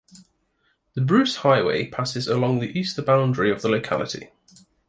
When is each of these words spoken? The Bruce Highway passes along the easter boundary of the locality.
The 0.95 1.01
Bruce 1.01 1.35
Highway 1.35 1.85
passes 1.85 2.27
along 2.27 2.57
the 2.57 2.71
easter 2.75 3.03
boundary 3.03 3.51
of 3.51 3.61
the 3.61 3.69
locality. 3.69 4.31